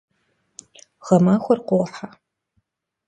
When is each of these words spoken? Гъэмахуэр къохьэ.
Гъэмахуэр 1.05 1.59
къохьэ. 1.67 2.07